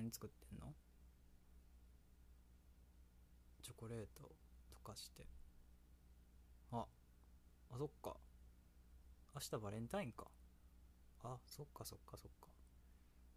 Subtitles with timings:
[0.00, 0.72] 何作ってんの？
[3.62, 4.34] チョコレート
[4.82, 5.26] 溶かして。
[6.72, 6.86] あ
[7.70, 8.16] あそっか。
[9.34, 10.26] 明日バレンタインか。
[11.22, 12.48] あそっかそっかそっか。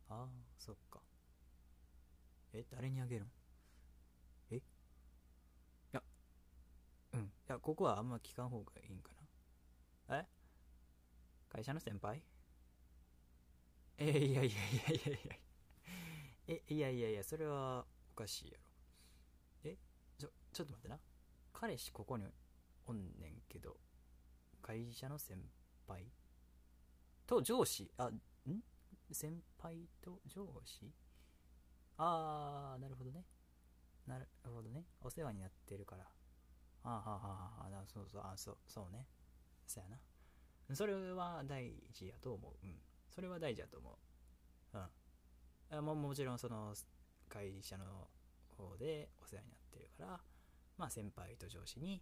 [0.08, 0.26] あ
[0.58, 1.02] そっか。
[2.54, 3.28] え誰にあげるん？
[4.52, 4.56] え？
[4.56, 4.62] い
[5.92, 6.02] や
[7.12, 7.24] うん。
[7.24, 9.12] いやここはあんま聞かん方がいいんか
[10.08, 10.20] な。
[10.20, 10.26] え？
[11.50, 12.24] 会社の先輩？
[13.98, 15.36] えいやいやいやいやいや。
[16.48, 19.72] えいやいやいやそれはおかしいやろ。
[19.72, 19.78] え
[20.18, 21.00] ちょちょっと待ってな。
[21.54, 22.26] 彼氏ここに
[22.86, 23.78] おんねんけど
[24.62, 25.38] 会社の先
[25.88, 26.12] 輩？
[27.26, 27.90] と上司？
[27.98, 28.22] あん？
[29.12, 30.94] 先輩と上司？
[31.98, 33.26] ああなるほどね。
[34.06, 34.86] なるほどね。
[35.02, 36.04] お世話になってるから。
[36.84, 37.20] ああはあは
[37.70, 39.08] あはあそうそうあそうそうね。
[39.66, 39.98] そやな。
[40.76, 42.66] それは大事やと思う。
[42.66, 42.76] うん。
[43.10, 43.98] それは大事やと思
[44.74, 44.78] う。
[44.78, 44.86] うん。
[45.78, 46.74] あももちろんその
[47.30, 47.86] 会社の
[48.58, 50.20] 方でお世話になってるから
[50.78, 52.02] まあ先輩と上司に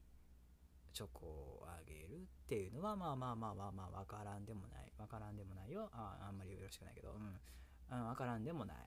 [0.93, 5.89] チョコをあげるっていうのはまあまあまあまあまあ分からんでもない分からんでもないよ。
[5.93, 8.07] ああんまりよろしくないけどうん。
[8.07, 8.77] 分からんでもない。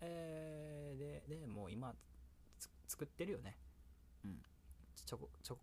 [0.00, 1.94] えー、ででもう今
[2.88, 3.58] 作ってるよね。
[4.24, 4.40] うん。
[5.04, 5.60] チョコチョコ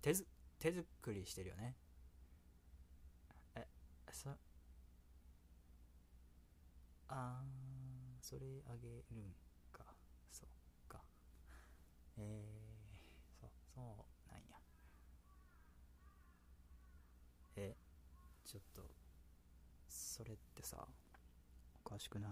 [0.00, 0.14] 手
[0.60, 1.74] 手作りしてるよね。
[3.56, 3.66] え
[4.12, 4.30] そ
[7.16, 9.32] あーそれあげるん
[9.72, 9.84] か。
[10.32, 10.48] そっ
[10.88, 11.00] か。
[12.16, 13.84] えー、そうそう
[14.32, 14.58] なんや。
[17.56, 17.76] え
[18.44, 18.82] ちょっと
[19.88, 20.84] それってさ
[21.84, 22.30] おかしくない？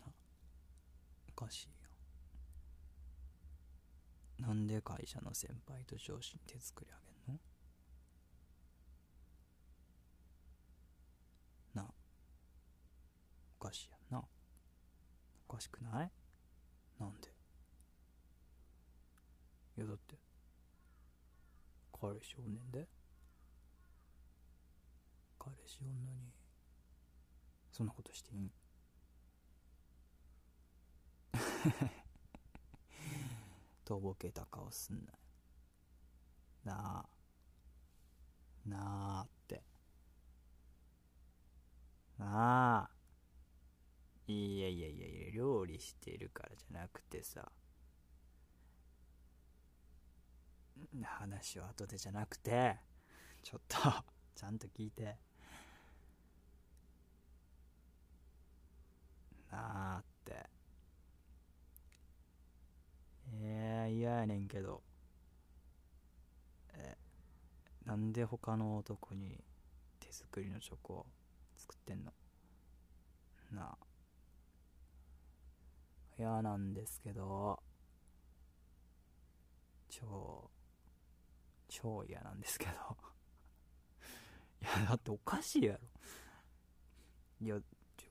[0.00, 0.06] な
[1.30, 1.72] おかしいよ。
[4.46, 7.40] なんで会社の先輩と上司に手作りあげんの
[11.74, 11.86] な
[13.60, 14.22] おかしいやんな
[15.48, 16.10] おかしくない？
[16.98, 17.28] なんで？
[19.76, 20.16] いやだって
[21.92, 22.88] 彼氏おんねんで。
[25.38, 26.32] 彼氏おんのに
[27.72, 28.52] そんなことしていいん？
[33.84, 35.12] とぼけた顔すんな
[36.64, 37.08] なあ。
[38.68, 39.62] なあって。
[42.18, 42.90] なあ
[44.26, 47.50] いやいやいやいや料理してるからじゃなくてさ。
[51.02, 52.78] 話は後でじゃなくて
[53.42, 53.76] ちょっと
[54.34, 55.18] ちゃんと聞いて。
[59.50, 60.48] なあって。
[63.32, 64.82] えー、嫌やねんけど。
[66.74, 66.96] え
[67.84, 69.42] なんで他の男に
[69.98, 71.06] 手作りのチョコを
[71.56, 72.12] 作ってんの？
[73.50, 73.89] なあ。
[76.20, 77.58] 嫌なんですけど
[79.88, 80.50] 超
[81.68, 82.72] 超嫌なんですけど。
[84.60, 85.80] いやだっておかしいやろ。
[87.40, 87.58] いや
[87.96, 88.06] ちょ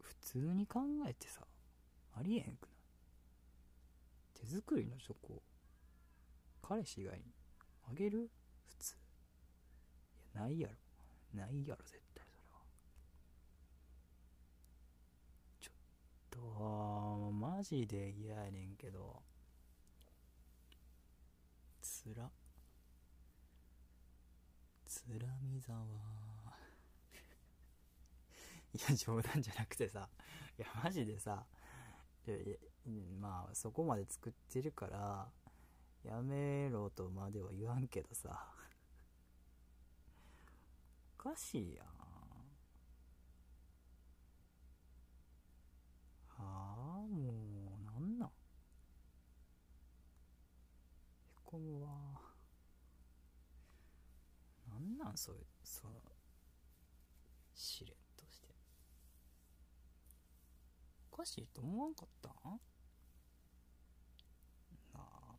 [0.00, 1.46] 普通に考えてさ
[2.14, 2.76] ありえへんくない？
[4.34, 5.42] 手作りのチョコ
[6.62, 7.24] 彼氏以外に
[7.90, 8.30] あげる？
[8.64, 8.96] 普通。
[8.96, 8.98] い
[10.36, 10.74] やないやろ。
[11.34, 12.60] ないやろ絶対それは
[15.60, 15.74] ちょっ
[16.30, 19.22] とマジで嫌やねんけど。
[21.82, 22.30] つら。
[24.86, 25.80] つらみざわ。
[28.72, 30.08] いや冗談じゃなくてさ。
[30.58, 31.44] いやマジでさ。
[33.20, 35.28] まあそこまで作ってるから
[36.04, 38.52] やめろとまでは言わんけどさ。
[41.18, 41.92] おかしいやんは
[46.38, 46.42] あ
[47.08, 47.32] も
[47.78, 48.32] うなんなんへ
[51.56, 51.88] こむわ。
[54.68, 55.92] なんなんそうそう
[57.54, 58.48] しれっとして。
[61.10, 62.32] おかしいと思わんかったん？
[64.92, 65.38] なあ。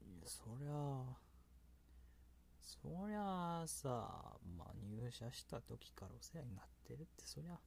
[0.00, 1.18] いやそりゃあ
[2.62, 7.60] そりゃあさまあ入社した時からお世話になってるってそりゃ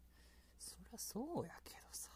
[0.57, 2.14] そりゃそうやけどさ。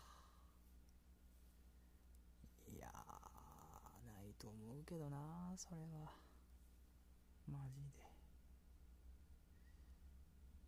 [2.73, 5.17] いやーないと思うけどな
[5.57, 6.11] それは。
[7.47, 7.81] マジ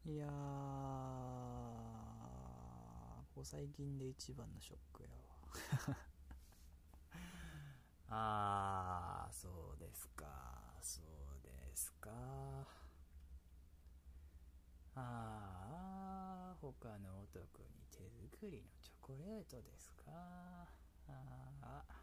[0.06, 0.13] で。
[0.13, 0.30] いやー
[3.33, 5.09] ここ最近で一番のショックや
[5.89, 5.98] わ。
[8.13, 10.25] ああそうですか。
[10.81, 11.06] そう
[11.44, 12.09] ですか。
[14.95, 20.81] ああ他の男に手作りのチョコレートですか。
[21.62, 21.94] ああ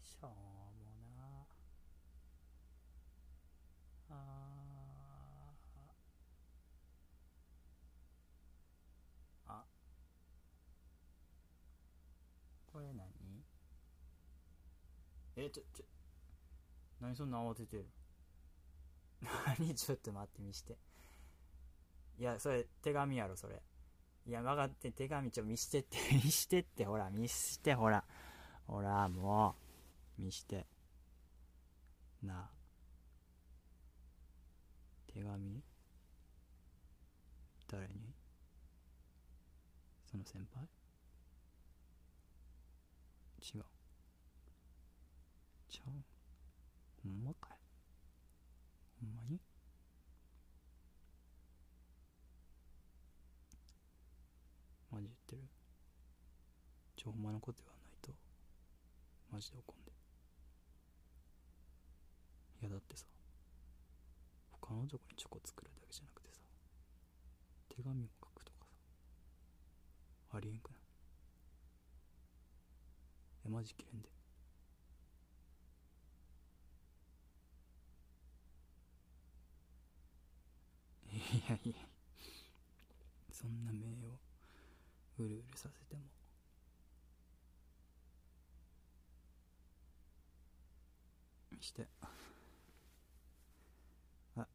[0.00, 0.36] しょうも
[1.16, 1.46] な。
[4.10, 9.64] あーあ
[12.72, 13.06] これ何？
[15.36, 15.84] えちょちょ。
[17.00, 17.86] 何そんな慌ててる
[19.58, 19.74] 何？
[19.74, 20.78] ちょっと待って見して。
[22.18, 23.62] いやそれ手紙やろそれ。
[24.26, 28.04] いや分かって手紙ちょ見してって 見してってほら見してほら。
[28.66, 29.56] ほらも
[30.18, 30.22] う。
[30.22, 30.66] 見して。
[32.22, 32.44] な。
[32.44, 32.50] あ
[35.08, 35.62] 手紙？
[37.68, 38.14] 誰に？
[40.04, 40.68] その先輩？
[43.42, 43.64] 違う。
[45.68, 46.04] ちゃう？
[47.02, 47.58] ほんまかい？
[49.00, 49.40] ほんまに？
[55.02, 55.42] マジ言ってる。
[56.96, 58.12] ちょほんまのこと言わないと
[59.30, 59.92] マジで怒んで。
[62.60, 63.06] いやだってさ
[64.52, 66.40] 他の男にチョコ作るだけじゃなくてさ
[67.68, 68.66] 手紙も書くとか
[70.30, 70.80] さありえんくない？
[73.46, 74.08] えマジ切れんで。
[81.12, 81.16] い
[81.48, 81.74] やいや
[83.30, 84.18] そんな目を
[85.18, 86.02] うるうるさせても。
[91.60, 91.86] して。
[94.36, 94.46] あ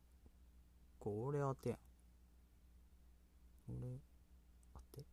[0.99, 1.75] これ当てや。
[1.75, 1.79] ん
[3.69, 3.99] 俺
[4.73, 5.05] 当て。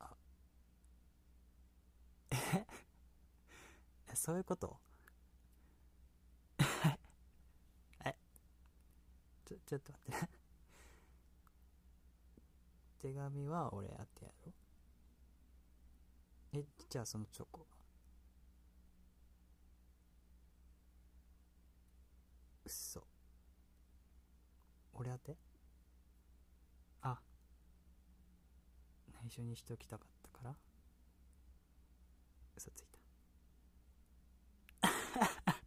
[0.00, 0.16] あ。
[2.32, 2.66] え？
[4.14, 4.80] そういうこと？
[8.04, 8.16] え？
[9.46, 10.39] ちょちょっと待って。
[13.00, 14.52] 手紙は俺当てやろ？
[16.52, 17.60] えじゃあそのチョコ。
[17.60, 17.66] は
[22.64, 23.02] うっそ
[24.92, 25.36] 俺当て？
[27.02, 27.18] あ。
[29.24, 30.54] 内緒にしておきたかったから。
[32.56, 32.98] 嘘ついた。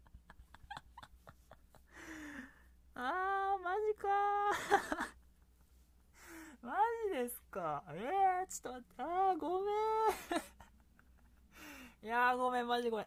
[2.95, 4.07] あーマジか
[7.13, 7.83] ですか？
[7.89, 9.75] えー、ちょっと待って、あー、ごめん。
[12.03, 13.05] いやー、ごめん、マジごめん。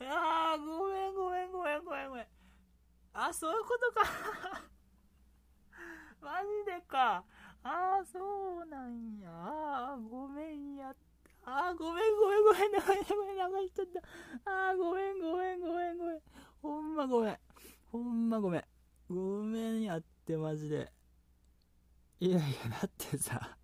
[0.00, 2.26] いやー、ごめん、ごめん、ごめん、ごめん、ごめん。
[3.14, 4.04] あ、そういうことか。
[6.20, 7.24] マジでか。
[7.62, 9.30] あー、そうなんや。
[9.30, 10.96] あー、ごめんやっ
[11.44, 11.68] た。
[11.68, 13.16] あー、ごめん、ごめん、ごめん、ごめん、ご
[13.50, 14.02] めん、流しちゃった。
[14.68, 16.20] あー、ごめん、ごめん、ごめん、ごめん。
[16.60, 17.38] ほんまごめん。
[17.90, 18.64] ほんまごめん。
[19.08, 20.92] ごめんやって、マジで。
[22.20, 23.56] いやいや、だってさ、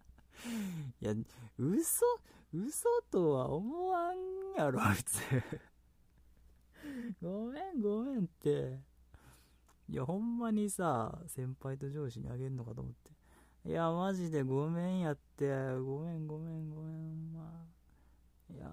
[1.01, 1.15] いや、
[1.59, 2.05] 嘘、
[2.53, 4.17] 嘘とは思わん
[4.57, 5.21] やろ、普通。
[7.23, 8.81] ごめん、ごめんって。
[9.89, 13.71] いや、ほんまにさ、先輩と上司にあげるのかと思って。
[13.71, 15.47] いや、マジでごめんやって。
[15.79, 17.67] ごめん、ごめん、ごめん、ほんま。
[18.51, 18.69] いや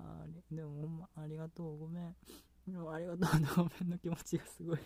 [0.51, 2.15] でもほんま、ありがとう、ごめん。
[2.67, 4.79] でもありがとう、ごめんの気持ちがすごい。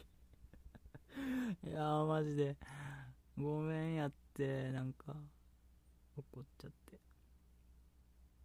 [1.68, 2.58] いや、マジで。
[3.38, 5.16] ごめんやって、なんか、
[6.18, 7.00] 怒っちゃって。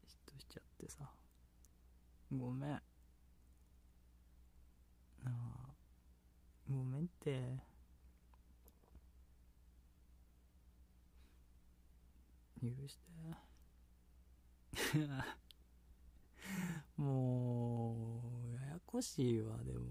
[0.07, 1.09] 嫉妬しちゃってさ。
[2.33, 2.71] ごめん。
[2.71, 2.83] な
[5.27, 5.75] あ、
[6.69, 7.59] ごめんって。
[12.61, 13.09] 許して。
[16.97, 19.87] もう、ややこしいわ、でも。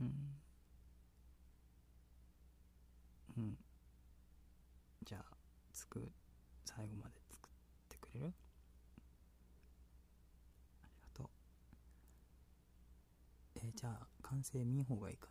[0.00, 0.12] うん。
[3.36, 3.56] うん。
[5.04, 5.36] じゃあ、
[5.72, 6.10] つく、
[6.64, 7.50] 最後まで作っ
[7.88, 8.32] てくれる
[10.82, 11.28] ありがとう。
[13.56, 15.28] えーじゃあ、完成見ん方がいいか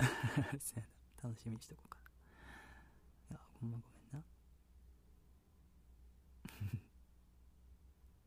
[0.00, 0.06] な。
[0.60, 0.84] そうや
[1.22, 1.28] な。
[1.28, 2.10] 楽しみにしとこうかな。
[3.30, 4.22] いや、ほんまごめんな。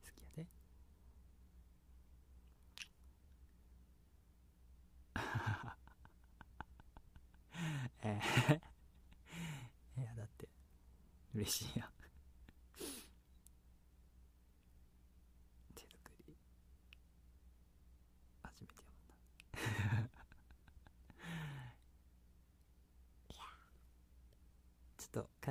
[0.04, 0.46] 好きやで。
[8.04, 10.48] えーいや、だって、
[11.36, 11.89] 嬉しいや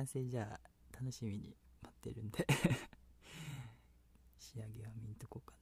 [0.09, 0.59] 成じゃあ
[0.99, 2.47] 楽しみに待ってるんで。
[4.39, 5.58] 仕上げは見んとこうかな。